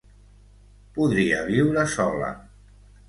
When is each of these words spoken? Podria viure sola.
Podria 0.95 1.43
viure 1.51 1.85
sola. 1.93 2.33